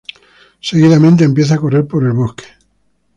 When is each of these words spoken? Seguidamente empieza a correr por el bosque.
Seguidamente 0.61 1.23
empieza 1.23 1.53
a 1.53 1.59
correr 1.59 1.85
por 1.85 2.03
el 2.03 2.13
bosque. 2.13 2.45